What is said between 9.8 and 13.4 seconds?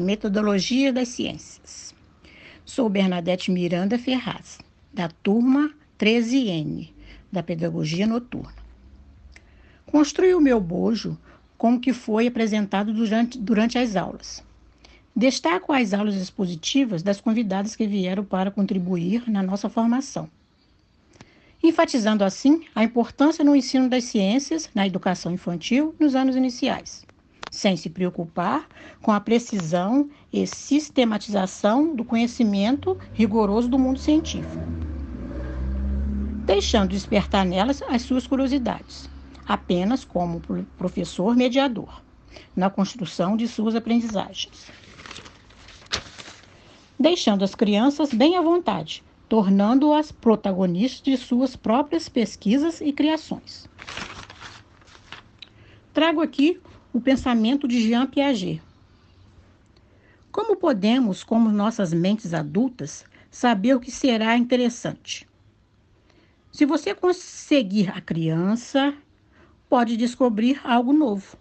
Construí o meu bojo com o que foi apresentado durante,